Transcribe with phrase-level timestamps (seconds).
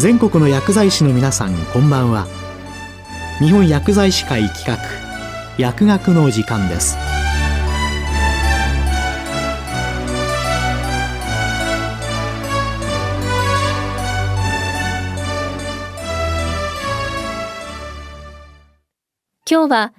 [0.00, 2.26] 全国の薬剤師の皆さんこんばんは。
[3.38, 4.78] 日本薬剤師会企画
[5.58, 6.96] 薬学の時間です。
[19.46, 19.92] 今日は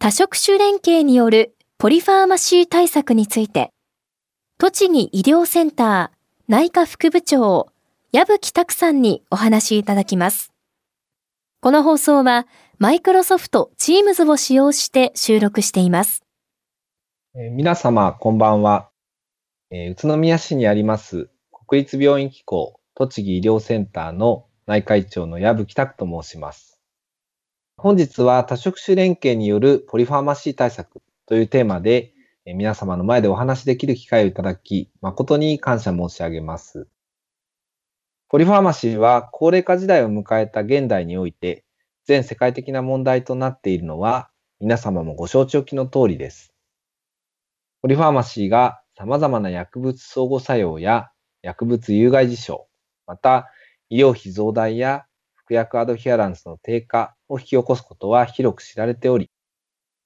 [0.00, 3.70] 多職種連携によるポリファーマシー対策について
[4.58, 6.16] 栃木医療センター
[6.48, 7.68] 内科副部長
[8.14, 10.52] 矢吹拓さんにお話しいただきます。
[11.60, 12.46] この放送は
[12.78, 16.22] マイクロソフト Teams を使用して収録しています。
[17.34, 18.88] えー、皆様、こんばんは、
[19.72, 21.28] えー、宇都宮市にあります
[21.66, 26.80] 国立病院機構栃木医療センターの内科医長の矢吹拓と申します。
[27.76, 32.12] 本日は多職種連携によるポリファーマシー対策というテーマで、
[32.46, 36.86] え、皆様の前でお話しできる機会をいただき、誠に感謝申し上げます。
[38.34, 41.64] ポリファーマシーは高齢化時代を迎えた現代において、
[42.04, 46.52] 全世界的な問題となっているのは、皆様もご承知おきの通りです。
[47.80, 51.12] ポリファーマシーが様々な薬物相互作用や
[51.42, 52.66] 薬物有害事象、
[53.06, 53.52] また
[53.88, 55.04] 医療費増大や
[55.36, 59.30] 服薬アドヒアランスの低下を引き起こすことは広く知られており、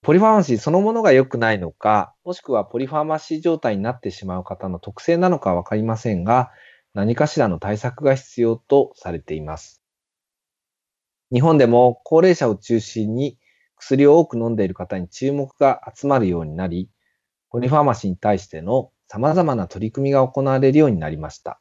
[0.03, 6.51] ポリファーマシーそのものが良くないのか、もしくはポリファーマシー状態になってしまう方の特性なのかわかりませんが、
[6.95, 9.83] 何かしらの対策が必要とされています。
[11.33, 13.39] 日本でも高齢者を中心に
[13.77, 16.91] 薬を多く飲んでいる方に注目が集まるようになり、
[17.51, 21.61] ポリファーマシーに対しての様々な取り組みが行われるようになりました。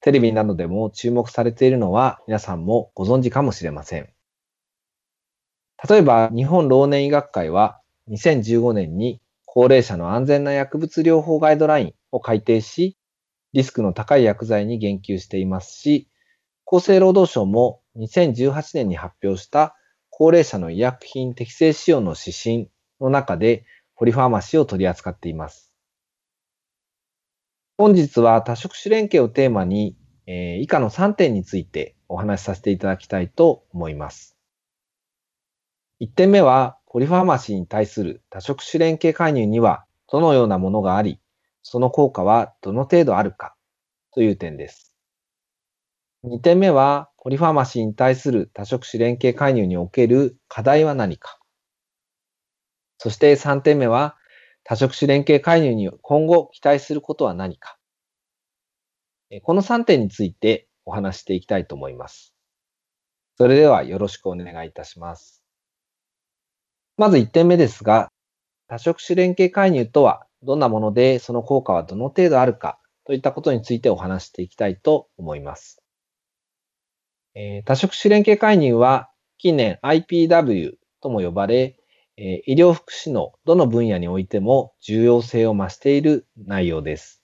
[0.00, 4.08] テレビなどでも注目されているのは皆さんもご存知かもしれません。
[5.88, 12.96] 例えば日本老年医学会は2015年に高齢者の安全な薬物療法ガイドラインを改定し、
[13.52, 16.08] リスクの高い薬剤に言及していますし、
[16.66, 19.76] 厚生労働省も2018年に発表した
[20.08, 22.70] 高齢者の医薬品適正使用の指針
[23.00, 23.64] の中で
[23.96, 25.72] ポリファーマシーを取り扱っています。
[27.76, 29.96] 本日は多職種連携をテーマに、
[30.26, 34.36] えー、以下の3点についてお話しさせていただきたいと思います。
[36.00, 41.18] 1点目は、ポリファーマシーに対する多職種連携介入にはどのようなものがあり、
[41.62, 43.54] その効果はどの程度あるか
[44.14, 44.94] という点です。
[46.24, 51.38] 2点目は、ポリファーマシーに対する多職種連携介入における課題は何か。
[52.98, 54.16] そして3点目は、
[54.64, 57.76] 多職種連携介入に今後期待することは何か。
[59.42, 62.34] この3点についてお話していきたいと思います。
[63.36, 65.42] それではよろしくお願いいたします。
[66.96, 68.12] まず1点目ですが、
[68.68, 75.82] 多職種連携介入とはどんなもので、その効果はどの程度あるかといったことについてお話していきたいと思います。
[77.34, 81.76] えー、多職種連携介入は近年 IPW とも呼ばれ、
[82.16, 87.22] えー、医療福祉のどの分野においても重要性を増している内容です。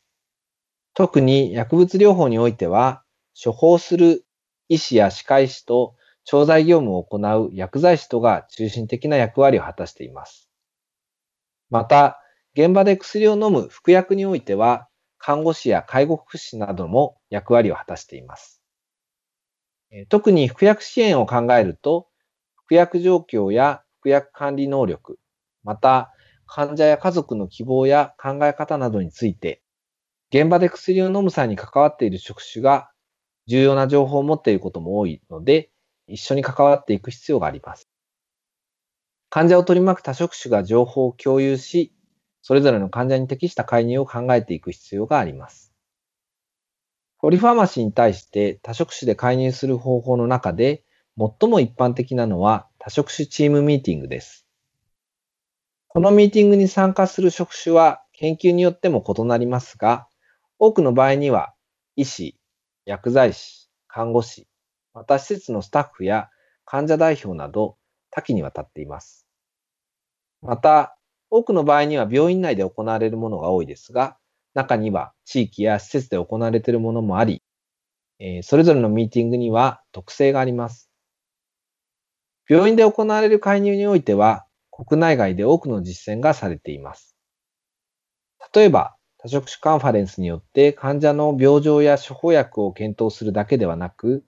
[0.95, 3.05] 特に薬物療法においては、
[3.41, 4.25] 処方する
[4.69, 10.51] 医師や歯科医師と調剤業務を行う薬剤師とが中心的な役割を果たしています。
[11.71, 12.21] また、
[12.55, 14.89] 現場で薬を飲む服薬においては、
[15.19, 18.63] 看護師や介護福祉なども役割を果たしています。
[20.09, 22.09] 特に服薬支援を考えると、
[22.55, 25.19] 服薬状況や服薬管理能力、
[25.65, 26.13] また
[26.47, 29.63] 患者や家族の希望や考え方などについて、
[30.31, 32.91] 現場で薬を飲む際に関わっている職種が
[33.47, 35.71] 重要な情報を持っていることも多いので、
[36.07, 37.89] 一緒に関わっていく必要があります。
[39.31, 41.95] 患者を取り巻く多職種が情報を共有し、
[42.43, 45.73] それぞれの患者に適した介入を考えていく必要があります。
[47.19, 50.85] ポリファーマシーに対して多職種で介入する方法の中で
[51.19, 54.47] 最も一般的なのは多職種チームミーティングです。
[55.89, 60.07] このミーティングに参加する職種は研究によっても異なりますが、
[60.59, 61.55] 多くの場合には
[61.97, 62.39] 医師、
[62.85, 64.47] 薬剤師、看護師、
[64.95, 66.29] また施設のスタッフや
[66.65, 67.77] 患者代表など
[68.11, 69.27] 多岐にわたっています。
[70.43, 70.98] また、
[71.31, 74.17] 多くの場合には病院内で行われるものが多いですが、
[74.55, 77.43] 中には地域や施設で行われているものもあり、
[78.21, 80.91] えそれぞれのミーティングには特性があります。
[82.49, 87.17] 病院で行われる介入においては、国内外で多くの実践がされています。
[88.55, 94.25] 例えば、多職種カンファレンスによって患者の病状や処方薬を検討するだけではなく、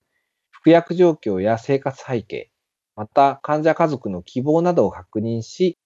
[0.50, 2.50] 服薬状況や生活背景、
[2.94, 5.78] また患者家族の希望などを確認し、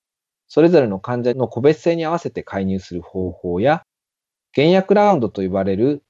[0.46, 3.82] それぞれの患者の個別性に合わせて介入する方法や、
[4.52, 6.02] 減薬ラウンドと呼ばれる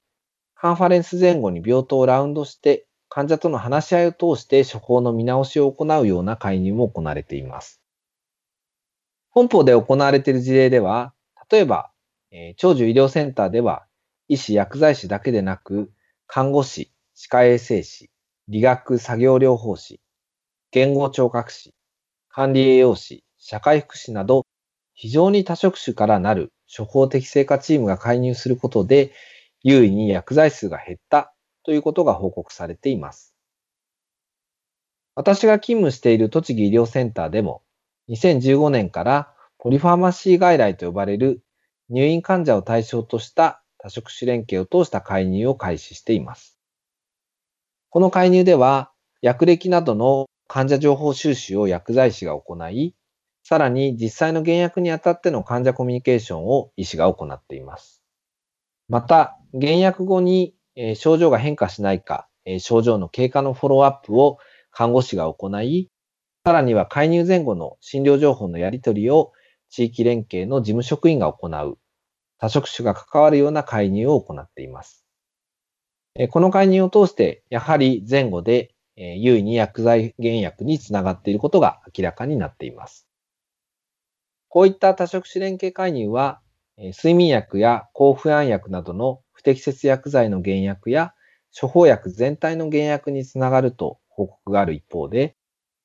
[0.53, 7.81] カンファレンス前後に病棟をラウンドして患者との話し合いを通して処方の見直しを行うような介入も行われています。
[9.29, 11.13] 本邦で行われている事例では、
[11.51, 11.91] 例えば、
[12.31, 13.85] えー、長寿医療センターでは、
[14.29, 15.91] 医師、薬剤師だけでなく、
[16.25, 18.09] 看護師、歯科衛生士、
[18.47, 19.99] 理学作業療法士、
[20.71, 21.73] 言語聴覚士、
[22.29, 24.43] 管理栄養士、社会福祉など、
[24.95, 29.13] 非常に多職種からなる処方適正化チームが介入することで、
[29.61, 31.31] 優位に薬剤数が減った
[31.63, 33.35] ということが報告されています。
[35.13, 37.61] 私が勤務している栃木医療センターでも、
[38.09, 41.43] 2015年からポリファーマシー外来と呼ばれる
[41.89, 46.57] 入院患者を対象とした多職種連携を通した介入を開始しています。
[47.91, 48.91] この介入では、
[49.21, 52.95] 薬歴などの患者情報収集を薬剤師が行い、
[53.47, 58.01] さらに実際の減薬にあたっての患者コミュニケーションを医師が行っています。
[58.89, 60.55] また、減薬後に
[60.95, 62.27] 症状が変化しないか、
[62.57, 64.39] 症状の経過のフォローアップを
[64.71, 65.91] 看護師が行い、
[66.43, 69.31] さらには介入前後の診療情報のやり取りを
[69.69, 71.77] 地域連携の事務職員が行う、
[72.39, 75.05] 多職種が関わるような介入を行っています。
[76.31, 83.04] この介入を通して、やはり前後で優位に薬剤減薬につながっていることが明らかになっています。
[84.55, 86.39] こういった多職種連携介入は、
[86.77, 91.13] 睡眠薬や抗不安薬などの不適切薬剤の減薬や
[91.59, 95.35] 処方薬全体の減薬につながると報告がある一方で、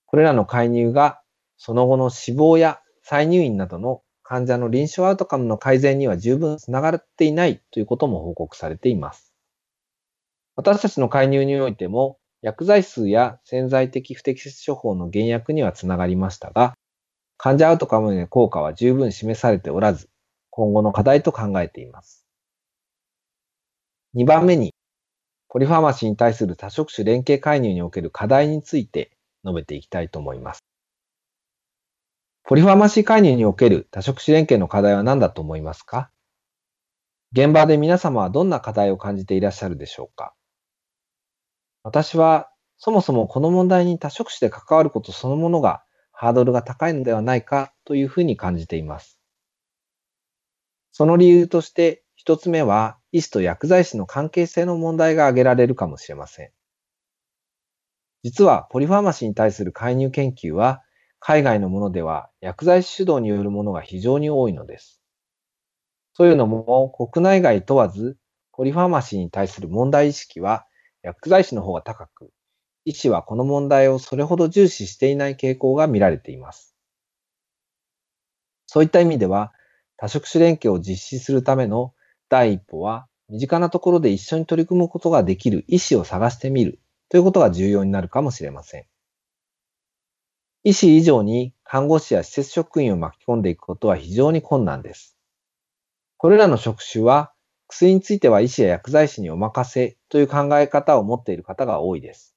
[0.06, 1.20] これらの介入が
[1.56, 9.34] その後の死亡や再入院などの患者の臨床アウトカムの改善には十分つながっていないということも報告されています。
[10.54, 16.74] 私たちの介入においても、薬剤数や潜在的不適切処方の減薬にはつながりましたが、
[17.42, 20.10] 患者アウトカムへの効果は十分示されておらず、
[20.50, 22.26] 今後の課題と考えています。
[24.14, 24.74] 2番目に、
[25.48, 30.66] ポリファーマシーに対する多職種連携介入における課題について述べていきたいと思います。
[32.44, 36.10] ポリファーマシー介入における多職種連携の課題は何だと思いますか？
[37.32, 40.34] 現場で皆様はどんな課題を感じていらっしゃるでしょうか？
[41.84, 45.82] 私はそもそもこの問題に多職種で関わることそのものが
[46.20, 49.18] ハードルが高いのではないかというふうに感じています。
[50.92, 56.50] その理由として一つ目は医師と薬剤師の関係性の問題が挙げられるかもしれません。
[58.22, 60.82] 実はポリファーマシーに対する介入研究は
[61.20, 65.00] 海外のものでは薬剤師主導によるものが非常に多いのです。
[66.18, 68.18] というのも国内外問わず
[68.52, 70.66] ポリファーマシーに対する問題意識は
[71.00, 72.30] 薬剤師の方が高く、
[72.84, 76.74] 医師はこの問題をそれほど重視していない傾向が見られています。
[78.66, 79.52] そういった意味では
[79.96, 81.92] 多職種連携を実施するための
[82.28, 88.86] 第一歩は身近なところで一緒に取り組むことができる医師を探してみるということが重要になるかもしれません。
[90.62, 95.16] 医師以上に看護師や施設職員を巻き込んでいくことは非常に困難です。
[96.16, 97.32] これらの職種は
[97.66, 102.29] 薬については医師や薬剤師にお任せという考え方を持っている方が多いです。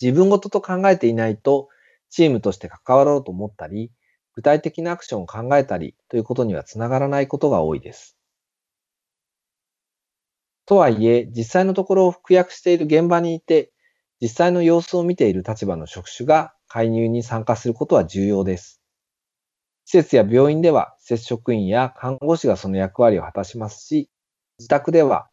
[0.00, 1.68] 自分ごとと考えていないと
[2.10, 3.90] チームとして関わろうと思ったり、
[4.34, 8.16] 具体的なアクションを考えたりということにはつながらないことが多いです。
[10.66, 13.72] とはいえ、実際のところを服薬している現場にいて、
[14.20, 18.82] 実際の様子を見ている立場の職種が介入に参加することは重要です。
[19.84, 24.10] 施設や病院では、施設職員や看護師がその役割を果たしますし、
[24.58, 25.28] 自宅では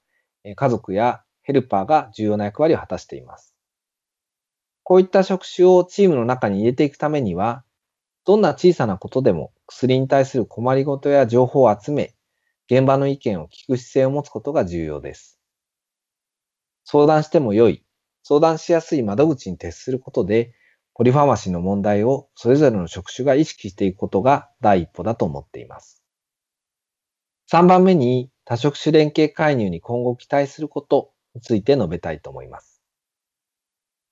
[0.56, 3.53] 家族やヘルパーが重要な役割を果たしています。
[4.84, 7.64] こういった職種をチームの中に入れていくためには、
[8.26, 12.14] どんな小さなことでも薬に対する困りごとや情報を集め、
[12.70, 15.40] 現場の意見を聞く姿勢を持つことが重要です。
[16.86, 17.84] 相談しても良い、
[18.24, 20.54] 相談しやすい窓口に徹することで、
[20.94, 26.04] ポリファーマシーの問題をそれぞれの職種が意識していくことが第一歩だと思っています。
[27.52, 32.73] 3番目に多職種連携介入に今後期待することについて述べたいと思います。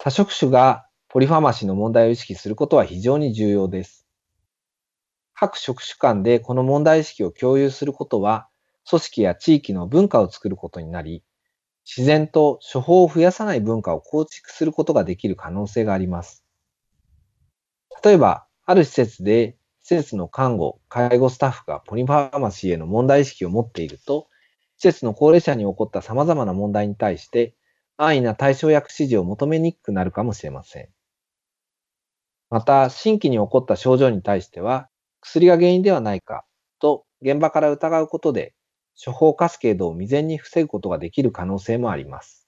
[0.04, 4.08] 多職種がポリファーマシーの問題を意識することは非常に重要です。
[5.36, 8.48] 各職種間でこの問題意識を共有することは、
[8.90, 11.24] 組織や地域の文化を作ることになり、
[11.86, 16.44] 自然と処方を増やさない文化を構築することができる可能性があります。
[18.04, 24.30] 例えば、ある施設で施設の看護、介護スタッフがポリファーマシーへの問題意識を持っていると、
[24.78, 27.54] 施設の高齢者に起こった様々な問題に対して、
[28.04, 30.90] 安易な対象薬指示を求めにくくなるかもしれません。
[32.50, 34.90] また、新規に起こった症状に対しては、
[35.22, 36.44] 薬が原因ではないか
[36.80, 38.56] と現場から疑うことで
[39.04, 42.48] 処方カスケードを未然に防ぐことができる可能性もあります。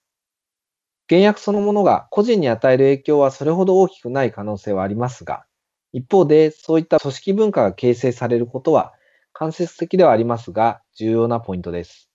[1.07, 5.45] 原薬そのものが個人に与える影響はそれほど大きくない可能性はありますが、
[5.91, 8.93] 一方でそういった組織文化が形成されることは
[9.33, 12.12] 間接的ではありますが重要なポイントです。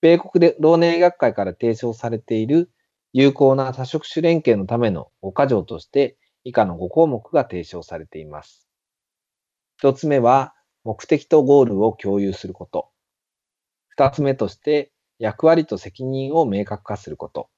[0.00, 2.70] 米国で老年医学会から提唱されている
[3.12, 8.68] 有効な多職種連携のための5箇条として以下の5項目が提唱されています。
[9.78, 12.90] 一つ目は目的とゴールを共有すること。
[13.88, 17.48] 二つ目として役割と責任を明確化すること。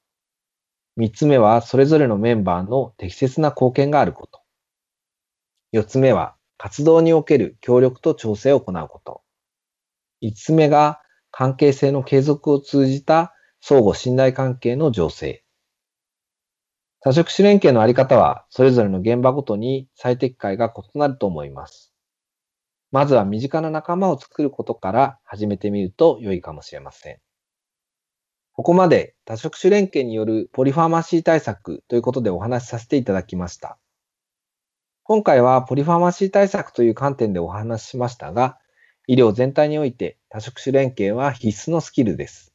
[0.96, 4.40] 三つ目はそれぞれのメンバーの適切な貢献があること。
[5.72, 9.22] 四つ目は活動における協力と調整を行うこと。
[10.20, 11.00] 五つ目が
[11.30, 15.44] 関係性の継続を通じた相互信頼関係の醸成。
[17.00, 21.92] 多職種連携のあり方は、それぞれの現場ごとに最適解が異なると思います。
[22.92, 27.18] まずは身近な仲間を作ることから始めてみると良いかもしれません。
[28.52, 33.78] ここまで多職種連携によるポリファーマシー対策ということでお話しさせていただきました。
[35.04, 38.59] 今回はポリファーマシー対策という観点でお話ししましたが、
[39.10, 42.54] 医療全体において多職種連携は必須のスキルです。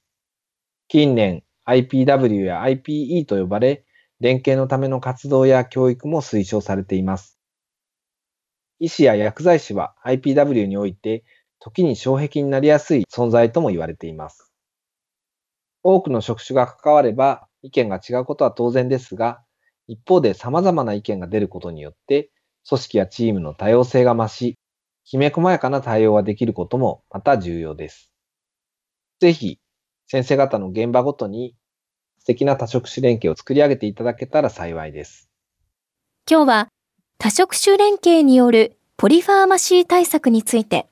[0.87, 3.83] 近年 IPW や IPE と呼ばれ、
[4.21, 7.37] 連携のための活動や教育も推奨されています。
[8.79, 11.25] 医師や薬剤師は IPW において
[11.59, 14.53] 時に障壁になりやすい存在とも言われています。
[15.83, 19.41] 多くの職種が関われば意見が違うことは当然ですが、
[19.87, 22.31] 一方で様々な意見が出ることによって
[22.65, 24.57] 組織やチームの多様性が増し、
[25.05, 28.11] きめ細やかな対応ができることもまた重要です。
[29.19, 29.59] ぜひ
[30.07, 31.55] 先生方の現場ごとに
[32.19, 35.29] 素敵な多職種連携を作り上げていただけたら幸いです。
[36.29, 36.67] 今日は
[37.17, 40.87] 多職種連携によるポリファーマシー対策について、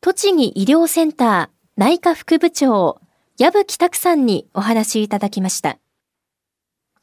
[0.00, 3.00] 栃木医療センター内科副部長、
[3.38, 5.78] 矢吹拓さんにお話いただきました。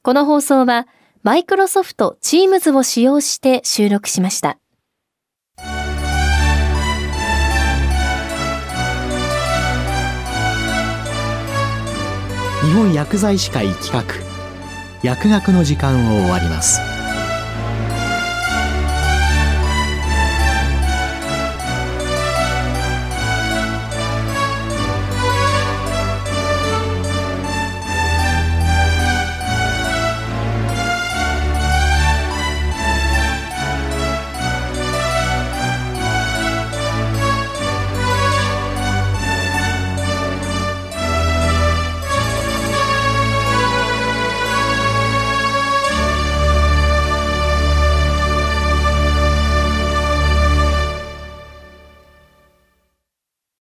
[0.01, 0.88] この放送は、
[1.24, 4.59] マイクロソフト Teams を使用して収録しました。
[12.77, 14.03] 本薬剤師会企画。
[15.01, 16.96] 薬学の時間を終わります。